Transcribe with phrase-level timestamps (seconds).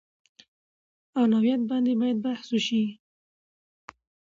[1.17, 2.83] او نوعیت باندې باید بحث وشي